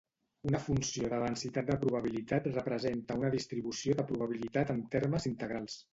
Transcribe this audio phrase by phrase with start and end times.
[0.51, 5.79] Una funció de densitat de probabilitat representa una distribució de probabilitat en termes integrals